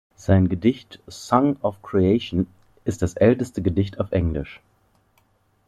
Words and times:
Sein 0.15 0.49
Gedicht 0.49 0.99
"Song 1.07 1.57
of 1.61 1.83
Creation" 1.83 2.47
ist 2.85 3.03
das 3.03 3.13
älteste 3.13 3.61
Gedicht 3.61 3.99
auf 3.99 4.11
Englisch. 4.13 4.59